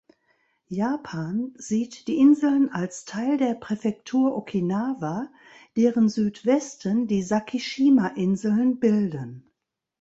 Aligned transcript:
Japan 0.69 1.53
sieht 1.57 2.07
die 2.07 2.17
Inseln 2.17 2.69
als 2.69 3.05
Teil 3.05 3.37
der 3.37 3.53
Präfektur 3.53 4.35
Okinawa, 4.35 5.29
deren 5.77 6.09
Südwesten 6.09 7.05
die 7.05 7.21
Sakishima-Inseln 7.21 8.79
bilden. 8.79 9.51